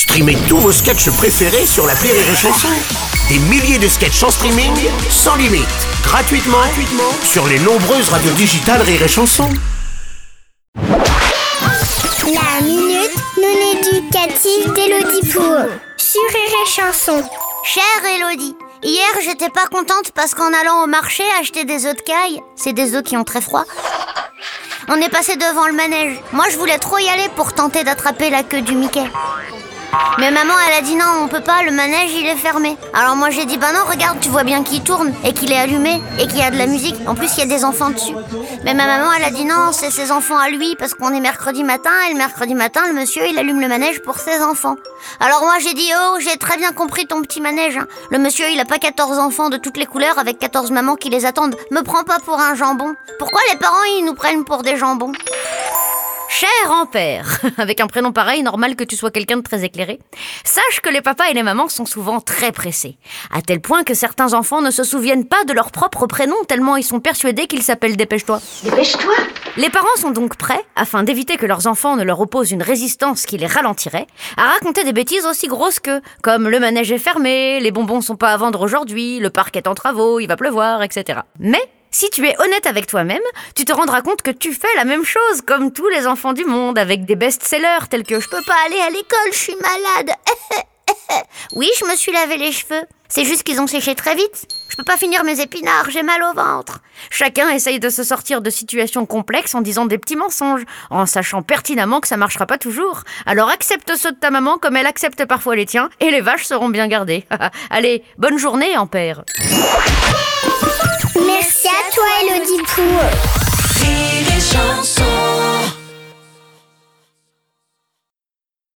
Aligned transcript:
Streamez 0.00 0.38
tous 0.48 0.56
vos 0.56 0.72
sketchs 0.72 1.10
préférés 1.10 1.66
sur 1.66 1.86
la 1.86 1.92
Rire 1.92 2.14
et 2.14 2.34
Chanson. 2.34 2.68
Des 3.28 3.38
milliers 3.38 3.78
de 3.78 3.86
sketchs 3.86 4.22
en 4.22 4.30
streaming, 4.30 4.72
sans 5.10 5.36
limite, 5.36 5.68
gratuitement, 6.02 6.56
gratuitement 6.56 7.12
sur 7.22 7.46
les 7.46 7.58
nombreuses 7.58 8.08
radios 8.08 8.32
digitales 8.32 8.80
Rire 8.80 9.02
et 9.02 9.08
Chanson. 9.08 9.50
La 10.74 12.62
minute 12.62 13.14
non 13.36 13.78
éducative 13.78 14.72
d'Elodie 14.72 15.28
Pour 15.30 15.68
sur 15.98 16.22
Rire 16.32 16.56
et 16.64 16.70
Chanson. 16.70 17.22
Chère 17.62 18.10
Elodie, 18.16 18.56
hier 18.82 19.04
j'étais 19.22 19.50
pas 19.50 19.66
contente 19.66 20.12
parce 20.14 20.34
qu'en 20.34 20.50
allant 20.62 20.82
au 20.82 20.86
marché 20.86 21.24
acheter 21.42 21.66
des 21.66 21.84
œufs 21.84 21.94
de 21.96 22.00
caille, 22.00 22.40
c'est 22.56 22.72
des 22.72 22.94
œufs 22.94 23.02
qui 23.02 23.18
ont 23.18 23.24
très 23.24 23.42
froid, 23.42 23.66
on 24.88 24.96
est 24.96 25.10
passé 25.10 25.36
devant 25.36 25.66
le 25.66 25.74
manège. 25.74 26.18
Moi 26.32 26.46
je 26.50 26.56
voulais 26.56 26.78
trop 26.78 26.96
y 26.96 27.08
aller 27.10 27.28
pour 27.36 27.52
tenter 27.52 27.84
d'attraper 27.84 28.30
la 28.30 28.42
queue 28.42 28.62
du 28.62 28.74
Mickey. 28.74 29.04
Mais 30.18 30.30
maman, 30.30 30.54
elle 30.68 30.78
a 30.78 30.82
dit 30.82 30.96
non, 30.96 31.04
on 31.22 31.28
peut 31.28 31.40
pas, 31.40 31.62
le 31.62 31.70
manège 31.72 32.12
il 32.14 32.26
est 32.26 32.36
fermé. 32.36 32.76
Alors 32.94 33.16
moi 33.16 33.30
j'ai 33.30 33.44
dit 33.44 33.56
bah 33.56 33.72
non, 33.72 33.80
regarde, 33.88 34.20
tu 34.20 34.28
vois 34.28 34.44
bien 34.44 34.62
qu'il 34.62 34.82
tourne 34.82 35.12
et 35.24 35.32
qu'il 35.32 35.50
est 35.52 35.58
allumé 35.58 36.00
et 36.18 36.26
qu'il 36.26 36.38
y 36.38 36.42
a 36.42 36.50
de 36.50 36.58
la 36.58 36.66
musique. 36.66 36.96
En 37.06 37.14
plus, 37.14 37.30
il 37.36 37.40
y 37.40 37.42
a 37.42 37.46
des 37.46 37.64
enfants 37.64 37.90
dessus. 37.90 38.14
Mais 38.64 38.74
ma 38.74 38.86
maman, 38.86 39.10
elle 39.16 39.24
a 39.24 39.30
dit 39.30 39.44
non, 39.44 39.72
c'est 39.72 39.90
ses 39.90 40.12
enfants 40.12 40.38
à 40.38 40.48
lui 40.48 40.76
parce 40.76 40.94
qu'on 40.94 41.12
est 41.12 41.20
mercredi 41.20 41.64
matin 41.64 41.90
et 42.08 42.12
le 42.12 42.18
mercredi 42.18 42.54
matin, 42.54 42.82
le 42.86 42.92
monsieur 42.92 43.22
il 43.28 43.38
allume 43.38 43.60
le 43.60 43.68
manège 43.68 44.00
pour 44.02 44.18
ses 44.18 44.42
enfants. 44.42 44.76
Alors 45.18 45.40
moi 45.42 45.54
j'ai 45.60 45.74
dit 45.74 45.90
oh, 45.98 46.16
j'ai 46.20 46.36
très 46.36 46.56
bien 46.56 46.72
compris 46.72 47.06
ton 47.06 47.22
petit 47.22 47.40
manège. 47.40 47.76
hein. 47.78 47.86
Le 48.10 48.18
monsieur 48.18 48.48
il 48.50 48.60
a 48.60 48.64
pas 48.64 48.78
14 48.78 49.18
enfants 49.18 49.48
de 49.48 49.56
toutes 49.56 49.76
les 49.76 49.86
couleurs 49.86 50.18
avec 50.18 50.38
14 50.38 50.70
mamans 50.70 50.96
qui 50.96 51.08
les 51.10 51.24
attendent. 51.26 51.56
Me 51.70 51.82
prends 51.82 52.04
pas 52.04 52.18
pour 52.24 52.38
un 52.38 52.54
jambon. 52.54 52.94
Pourquoi 53.18 53.40
les 53.52 53.58
parents 53.58 53.82
ils 53.98 54.04
nous 54.04 54.14
prennent 54.14 54.44
pour 54.44 54.62
des 54.62 54.76
jambons? 54.76 55.12
Cher 56.40 56.70
Ampère, 56.70 57.38
avec 57.58 57.80
un 57.80 57.86
prénom 57.86 58.12
pareil, 58.12 58.42
normal 58.42 58.74
que 58.74 58.84
tu 58.84 58.96
sois 58.96 59.10
quelqu'un 59.10 59.36
de 59.36 59.42
très 59.42 59.62
éclairé, 59.62 59.98
sache 60.42 60.80
que 60.82 60.88
les 60.88 61.02
papas 61.02 61.28
et 61.28 61.34
les 61.34 61.42
mamans 61.42 61.68
sont 61.68 61.84
souvent 61.84 62.18
très 62.22 62.50
pressés, 62.50 62.96
à 63.30 63.42
tel 63.42 63.60
point 63.60 63.84
que 63.84 63.92
certains 63.92 64.32
enfants 64.32 64.62
ne 64.62 64.70
se 64.70 64.82
souviennent 64.82 65.26
pas 65.26 65.44
de 65.44 65.52
leur 65.52 65.70
propre 65.70 66.06
prénom 66.06 66.36
tellement 66.48 66.76
ils 66.76 66.82
sont 66.82 66.98
persuadés 66.98 67.46
qu'ils 67.46 67.62
s'appellent 67.62 67.98
Dépêche-toi. 67.98 68.40
Dépêche-toi 68.64 69.12
Les 69.58 69.68
parents 69.68 69.86
sont 69.98 70.12
donc 70.12 70.38
prêts, 70.38 70.64
afin 70.76 71.02
d'éviter 71.02 71.36
que 71.36 71.44
leurs 71.44 71.66
enfants 71.66 71.96
ne 71.96 72.04
leur 72.04 72.20
opposent 72.20 72.52
une 72.52 72.62
résistance 72.62 73.26
qui 73.26 73.36
les 73.36 73.46
ralentirait, 73.46 74.06
à 74.38 74.44
raconter 74.44 74.82
des 74.82 74.94
bêtises 74.94 75.26
aussi 75.26 75.46
grosses 75.46 75.78
que, 75.78 76.00
comme 76.22 76.48
le 76.48 76.58
manège 76.58 76.90
est 76.90 76.96
fermé, 76.96 77.60
les 77.60 77.70
bonbons 77.70 78.00
sont 78.00 78.16
pas 78.16 78.32
à 78.32 78.38
vendre 78.38 78.62
aujourd'hui, 78.62 79.18
le 79.18 79.28
parc 79.28 79.58
est 79.58 79.66
en 79.66 79.74
travaux, 79.74 80.20
il 80.20 80.26
va 80.26 80.36
pleuvoir, 80.36 80.82
etc. 80.82 81.20
Mais, 81.38 81.60
si 81.90 82.08
tu 82.10 82.26
es 82.26 82.40
honnête 82.40 82.66
avec 82.66 82.86
toi-même, 82.86 83.22
tu 83.54 83.64
te 83.64 83.72
rendras 83.72 84.02
compte 84.02 84.22
que 84.22 84.30
tu 84.30 84.52
fais 84.52 84.68
la 84.76 84.84
même 84.84 85.04
chose 85.04 85.42
comme 85.46 85.72
tous 85.72 85.88
les 85.88 86.06
enfants 86.06 86.32
du 86.32 86.44
monde 86.44 86.78
avec 86.78 87.04
des 87.04 87.16
best-sellers 87.16 87.88
tels 87.88 88.04
que 88.04 88.20
Je 88.20 88.28
peux 88.28 88.42
pas 88.42 88.56
aller 88.66 88.80
à 88.80 88.90
l'école, 88.90 89.32
je 89.32 89.38
suis 89.38 89.56
malade. 89.56 90.16
Oui, 91.54 91.68
je 91.78 91.84
me 91.84 91.96
suis 91.96 92.12
lavé 92.12 92.36
les 92.36 92.52
cheveux. 92.52 92.82
C'est 93.08 93.24
juste 93.24 93.42
qu'ils 93.42 93.60
ont 93.60 93.66
séché 93.66 93.96
très 93.96 94.14
vite. 94.14 94.46
Je 94.68 94.76
peux 94.76 94.84
pas 94.84 94.96
finir 94.96 95.24
mes 95.24 95.40
épinards, 95.40 95.90
j'ai 95.90 96.04
mal 96.04 96.22
au 96.22 96.32
ventre. 96.32 96.80
Chacun 97.10 97.48
essaye 97.50 97.80
de 97.80 97.88
se 97.88 98.04
sortir 98.04 98.40
de 98.40 98.50
situations 98.50 99.04
complexes 99.04 99.54
en 99.56 99.60
disant 99.60 99.84
des 99.84 99.98
petits 99.98 100.14
mensonges, 100.14 100.64
en 100.90 101.06
sachant 101.06 101.42
pertinemment 101.42 102.00
que 102.00 102.06
ça 102.06 102.16
marchera 102.16 102.46
pas 102.46 102.58
toujours. 102.58 103.02
Alors 103.26 103.48
accepte 103.48 103.96
ceux 103.96 104.12
de 104.12 104.16
ta 104.16 104.30
maman 104.30 104.58
comme 104.58 104.76
elle 104.76 104.86
accepte 104.86 105.24
parfois 105.24 105.56
les 105.56 105.66
tiens, 105.66 105.90
et 105.98 106.10
les 106.10 106.20
vaches 106.20 106.44
seront 106.44 106.68
bien 106.68 106.86
gardées. 106.86 107.26
Allez, 107.70 108.04
bonne 108.16 108.38
journée, 108.38 108.76
Ampère. 108.76 109.24
Merci 109.40 110.69
à 112.60 112.66
toi, 112.66 112.76
Elodie 112.76 112.76
Pour 112.76 113.86
Rire 113.86 114.26
et 114.36 114.40
chanson 114.40 114.99